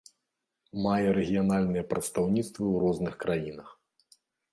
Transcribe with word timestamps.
Мае 0.85 1.09
рэгіянальныя 1.17 1.83
прадстаўніцтвы 1.91 2.65
ў 2.73 2.77
розных 2.85 3.13
краінах. 3.25 3.69